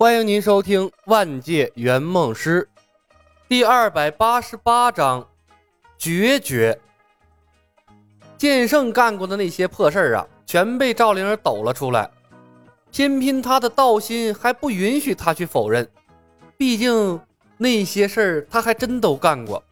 [0.00, 2.66] 欢迎您收听《万界圆梦师》
[3.46, 5.20] 第二百八十八章
[5.98, 6.80] 《决绝》。
[8.38, 12.10] 剑圣干过的那些破事儿啊，全被赵灵儿抖了出来。
[12.90, 15.86] 偏偏他的道心还不允许他去否认，
[16.56, 17.20] 毕竟
[17.58, 19.62] 那些事儿他还真都干过。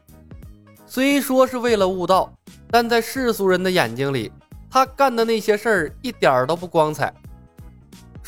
[0.84, 2.30] 虽说是为了悟道，
[2.70, 4.30] 但在世俗人的眼睛里，
[4.70, 7.10] 他干的那些事儿一点都不光彩。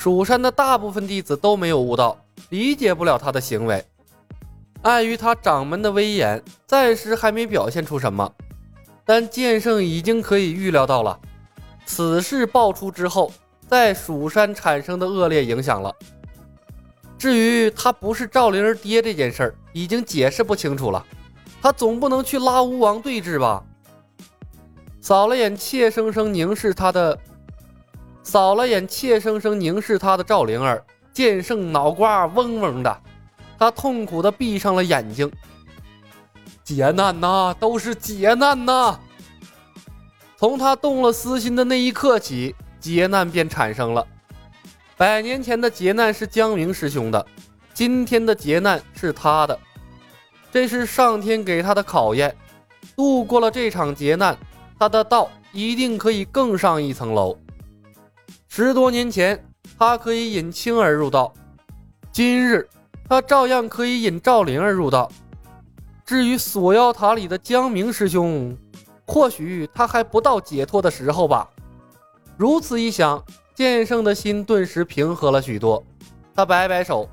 [0.01, 2.17] 蜀山的大部分弟子都没有悟道，
[2.49, 3.85] 理解不了他的行为。
[4.81, 8.33] 碍于他掌门的威严，暂时还没表现出什么。
[9.05, 11.21] 但剑圣已经可以预料到了，
[11.85, 13.31] 此事爆出之后，
[13.69, 15.95] 在蜀山产生的恶劣影响了。
[17.19, 21.05] 至于他不是赵灵儿爹这件事儿，已经解释不清楚了。
[21.61, 23.63] 他总不能去拉巫王对峙吧？
[25.03, 27.19] 扫了眼怯生生凝视他的。
[28.23, 33.01] 扫了眼怯生生凝视他的赵灵儿，剑圣脑瓜嗡嗡的，
[33.59, 35.31] 他痛苦的闭上了眼睛。
[36.63, 38.99] 劫难呐，都是劫难呐！
[40.37, 44.07] 从他动了私心的那一刻起，劫难便产生了。
[44.97, 47.27] 百年前的劫难是江明师兄的，
[47.75, 49.59] 今天的劫难是他的，
[50.53, 52.37] 这是上天给他的考验。
[52.95, 54.37] 度过了这场劫难，
[54.79, 57.37] 他的道一定可以更上一层楼。
[58.53, 59.41] 十多年前，
[59.79, 61.33] 他可以引青儿入道，
[62.11, 62.69] 今日
[63.09, 65.09] 他照样可以引赵灵儿入道。
[66.05, 68.59] 至于锁妖塔里的江明师兄，
[69.07, 71.49] 或许他还不到解脱的时候吧。
[72.37, 75.81] 如此一想，剑圣的心顿时平和了许多。
[76.35, 77.09] 他摆摆手：“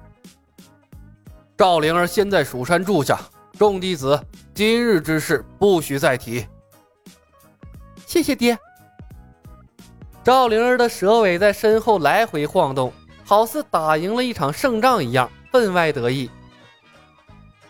[1.55, 3.21] 赵灵儿先在蜀山住下，
[3.59, 4.19] 众弟子
[4.55, 6.47] 今日之事不许再提。”
[8.07, 8.57] 谢谢爹。
[10.27, 12.91] 赵灵儿的蛇尾在身后来回晃动，
[13.23, 16.29] 好似打赢了一场胜仗一样，分外得意。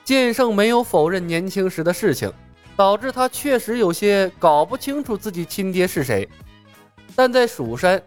[0.03, 2.34] 剑圣没有否认年轻时的事情，
[2.75, 6.28] 导致他确实有些搞不清楚自己亲爹是谁。
[7.16, 8.01] 但在蜀山，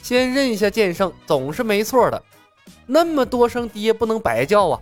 [0.00, 2.22] 先认下剑圣总是没错的。
[2.86, 4.80] 那么多声爹不能白叫啊！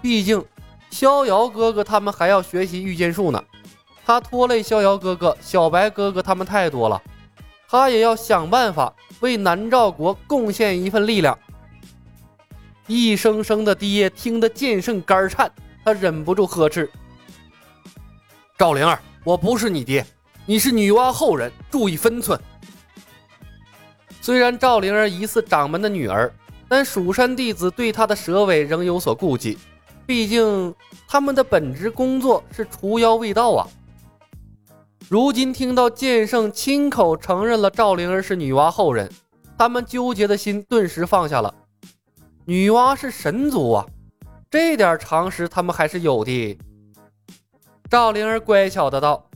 [0.00, 0.44] 毕竟
[0.90, 3.42] 逍遥哥哥他们还要学习御剑术呢，
[4.06, 7.02] 他拖累逍遥哥哥、小白哥哥他们太多了。
[7.72, 11.38] 他也要想办法为南诏国贡献一份力量。
[12.86, 15.50] 一声声的爹听得剑圣肝颤，
[15.82, 16.90] 他忍不住呵斥
[18.58, 20.04] ：“赵灵儿，我不是你爹，
[20.44, 22.38] 你是女娲后人，注意分寸。”
[24.20, 26.30] 虽然赵灵儿疑似掌门的女儿，
[26.68, 29.56] 但蜀山弟子对她的蛇尾仍有所顾忌，
[30.04, 30.74] 毕竟
[31.08, 33.66] 他们的本职工作是除妖卫道啊。
[35.12, 39.12] 如今听到剑圣亲口承认了赵灵儿是女娲后人，
[39.58, 41.54] 他们纠结的心顿时放下了。
[42.46, 43.86] 女娲是神族啊，
[44.50, 46.58] 这点常识他们还是有的。
[47.90, 49.28] 赵灵儿乖巧的道：“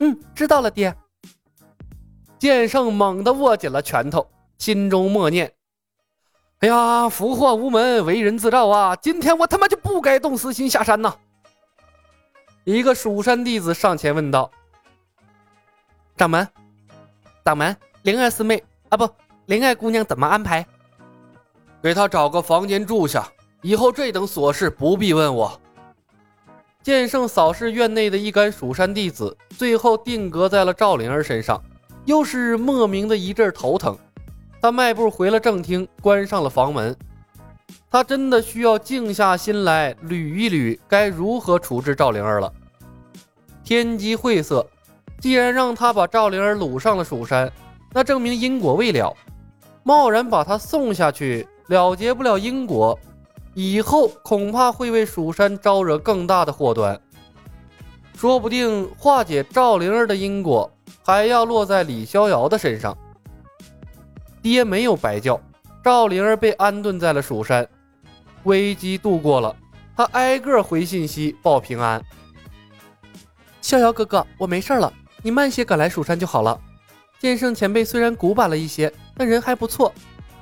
[0.00, 0.92] 嗯，知道了，爹。”
[2.40, 5.52] 剑圣猛地握紧了拳头，心中默念
[6.58, 8.96] ：“哎呀，福祸无门，为人自照啊！
[8.96, 11.14] 今天我他妈就不该动私心下山呐！”
[12.66, 14.50] 一个蜀山弟子上前问道。
[16.18, 16.48] 掌门，
[17.44, 19.08] 掌门，灵儿师妹啊，不，
[19.46, 20.66] 灵儿姑娘怎么安排？
[21.80, 23.24] 给她找个房间住下，
[23.62, 25.60] 以后这等琐事不必问我。
[26.82, 31.62] 剑圣扫视院内的一干蜀山弟子，最后定格在了赵灵儿身上，
[32.04, 33.96] 又是莫名的一阵头疼。
[34.60, 36.96] 他迈步回了正厅，关上了房门。
[37.88, 42.52] 他真的需要静下心来捋一捋，该如何处置赵灵儿了。
[43.62, 44.68] 天机晦涩。
[45.20, 47.50] 既然让他把赵灵儿掳上了蜀山，
[47.92, 49.14] 那证明因果未了。
[49.82, 52.98] 贸然把他送下去，了结不了因果，
[53.54, 57.00] 以后恐怕会为蜀山招惹更大的祸端。
[58.14, 60.70] 说不定化解赵灵儿的因果，
[61.04, 62.96] 还要落在李逍遥的身上。
[64.42, 65.40] 爹没有白叫，
[65.82, 67.66] 赵灵儿被安顿在了蜀山，
[68.44, 69.54] 危机度过了，
[69.96, 72.02] 他挨个回信息报平安。
[73.60, 74.92] 逍遥哥哥，我没事了。
[75.22, 76.60] 你慢些赶来蜀山就好了。
[77.18, 79.92] 剑圣前辈虽然古板了一些，但人还不错。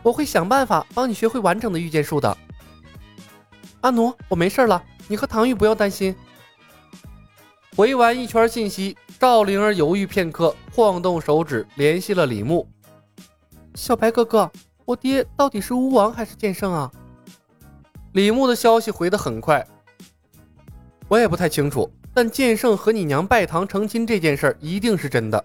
[0.03, 2.37] 我会想办法帮你学会完整的御剑术的。
[3.81, 6.15] 阿奴，我没事了，你和唐玉不要担心。
[7.77, 12.69] 回完一圈信息，赵灵儿犹豫片刻，晃动手指联系了李牧。
[13.75, 14.51] 小白哥哥，
[14.85, 16.91] 我爹到底是巫王还是剑圣啊？
[18.13, 19.67] 李牧的消息回得很快，
[21.09, 21.91] 我也不太清楚。
[22.15, 25.45] 但剑圣和你娘拜堂成亲这件事儿一定是真的，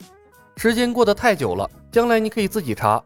[0.56, 3.04] 时间过得太久了，将来你可以自己查。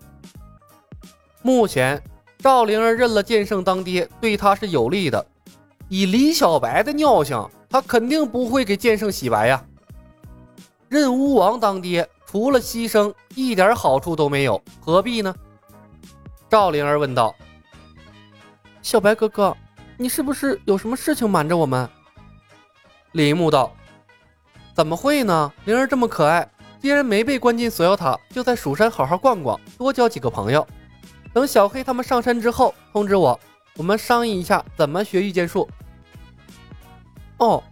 [1.41, 1.99] 目前
[2.37, 5.25] 赵灵儿认了剑圣当爹，对他是有利的。
[5.89, 9.63] 以李小白的尿性，他肯定不会给剑圣洗白呀。
[10.87, 15.33] 认巫王当爹，除了牺牲，一点好处都没有，何必呢？
[16.47, 17.35] 赵灵儿问道。
[18.83, 19.57] 小白哥哥，
[19.97, 21.89] 你是不是有什么事情瞒着我们？
[23.15, 23.73] 李牧道
[24.75, 25.53] ：“怎么会呢？
[25.63, 26.45] 灵儿这么可爱，
[26.81, 30.67] 既然没被关进锁妖塔，就在蜀山好好逛逛，多交几个朋友。
[31.31, 33.39] 等小黑他们上山之后，通知我。”
[33.77, 35.65] 我们商议一下怎么学御剑术。
[37.37, 37.63] 哦，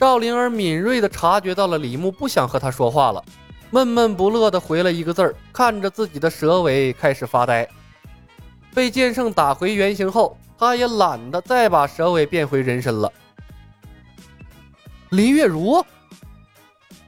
[0.00, 3.22] 赵灵儿敏锐地察觉到了李牧不想和他说话了，
[3.70, 7.68] 闷闷不乐地回了一个字儿，看着自己的蛇尾开始发呆。
[8.74, 13.12] 被剑圣打回原形后，他也懒得再把蛇尾变回人身了。
[15.10, 15.82] 林月如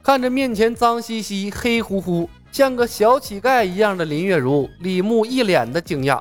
[0.01, 6.19] 看着面前脏兮兮、黑乎乎、像个小乞丐一样的林月如，李牧一脸的惊讶。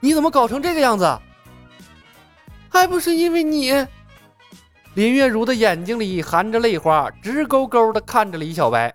[0.00, 1.18] 你怎么搞成这个样子？
[2.68, 3.70] 还不是因为你！
[4.94, 8.92] 林月如的眼睛里含着泪花，直勾勾的看着李小白。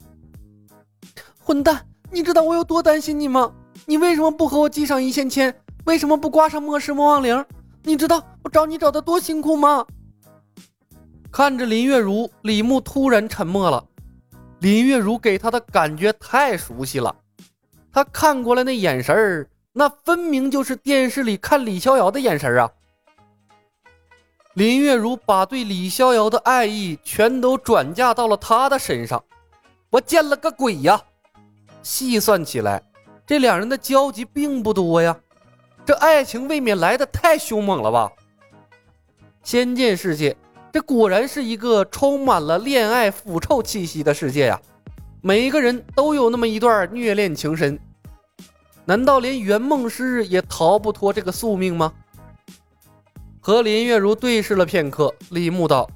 [1.39, 1.85] 混蛋！
[2.11, 3.51] 你知道我有多担心你吗？
[3.85, 5.55] 你为什么不和我系上一线牵？
[5.85, 7.45] 为什么不挂上末世魔王铃？
[7.83, 9.85] 你知道我找你找的多辛苦吗？
[11.31, 13.83] 看着林月如，李牧突然沉默了。
[14.59, 17.15] 林月如给他的感觉太熟悉了，
[17.91, 19.49] 他看过来那眼神儿。
[19.73, 22.67] 那分明就是电视里看李逍遥的眼神啊！
[24.55, 29.23] 林月如把对李逍遥的爱意全都转嫁到了他的身上，
[29.91, 30.99] 我见了个鬼呀！
[31.83, 32.81] 细算起来，
[33.27, 35.15] 这两人的交集并不多呀，
[35.85, 38.11] 这爱情未免来的太凶猛了吧？
[39.43, 40.35] 仙剑世界，
[40.77, 44.61] 这果然是一个充满了恋爱腐臭气息的世界呀！
[45.21, 47.79] 每一个人都有那么一段虐恋情深。
[48.85, 51.91] 难道连圆梦师也逃不脱这个宿命吗？
[53.39, 55.89] 和林月如对视了片刻，李牧道：“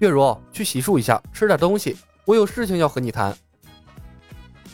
[0.00, 1.96] 月如，去洗漱一下，吃点东西，
[2.26, 3.34] 我有事情要和你谈。”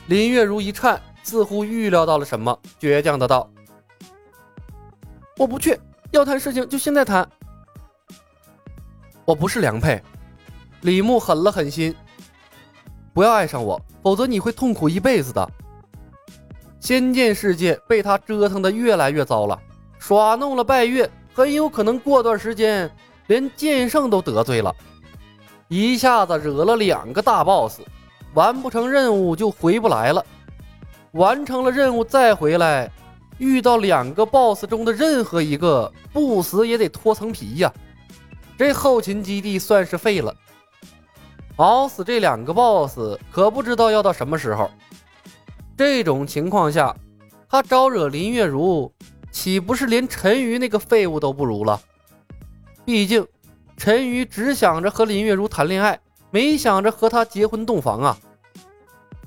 [0.09, 3.49] 林月如一颤，似乎预料到了什么，倔强的道
[5.39, 5.79] ：“我不去，
[6.11, 7.25] 要谈事情就现在谈。”
[9.27, 10.03] 我不是良配。
[10.81, 11.95] 李牧狠了狠心
[13.13, 15.47] ：“不要爱上我，否则你会痛苦一辈子的。”
[16.81, 19.61] 仙剑世界被他折腾的越来越糟了，
[19.99, 22.89] 耍弄了拜月，很有可能过段时间
[23.27, 24.73] 连剑圣都得罪了，
[25.67, 27.81] 一下子惹了两个大 boss，
[28.35, 30.25] 完不成任务就回不来了，
[31.13, 32.89] 完成了任务再回来，
[33.39, 37.73] 遇到两个 boss 中的任何一个，不死也得脱层皮呀，
[38.59, 40.35] 这后勤基地算是废了，
[41.57, 42.99] 熬死这两个 boss
[43.31, 44.71] 可不知道要到什么时候。
[45.77, 46.97] 这种情况下，
[47.49, 48.91] 他招惹林月如，
[49.31, 51.79] 岂不是连陈鱼那个废物都不如了？
[52.85, 53.27] 毕竟，
[53.77, 56.01] 陈鱼只想着和林月如谈恋爱，
[56.31, 58.19] 没想着和他结婚洞房啊！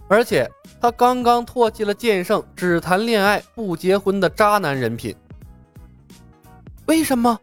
[0.07, 0.49] 而且，
[0.81, 5.15] 他刚刚唾弃了剑圣只谈恋爱不结婚的渣男人品。
[6.87, 7.39] 为什么？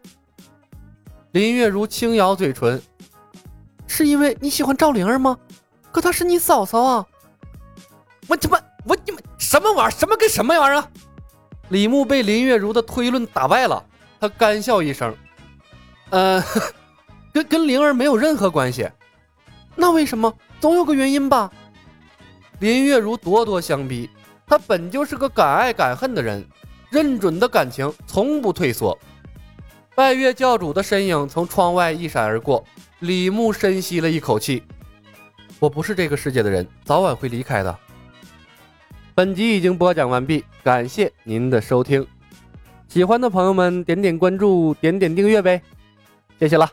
[1.37, 2.81] 林月如轻咬嘴唇，
[3.85, 5.37] 是因为你喜欢赵灵儿吗？
[5.91, 7.05] 可她是你嫂嫂啊！
[8.27, 8.59] 我他妈！
[8.85, 9.91] 我你们什么玩意儿？
[9.95, 10.83] 什么跟什么玩意儿？
[11.69, 13.85] 李牧被林月如的推论打败了，
[14.19, 15.15] 他干笑一声
[16.09, 16.43] ：“呃，
[17.31, 18.89] 跟跟灵儿没有任何关系。
[19.75, 20.33] 那为什么？
[20.59, 21.51] 总有个原因吧？”
[22.57, 24.09] 林月如咄咄相逼，
[24.47, 26.43] 她本就是个敢爱敢恨的人，
[26.89, 28.97] 认准的感情从不退缩。
[29.97, 32.63] 拜月教主的身影从窗外一闪而过，
[32.99, 34.61] 李牧深吸了一口气
[35.57, 37.75] ：“我不是这个世界的人，早晚会离开的。”
[39.15, 42.05] 本集已经播讲完毕，感谢您的收听。
[42.87, 45.59] 喜欢的朋友们点点关注，点点订阅呗，
[46.39, 46.69] 谢谢了。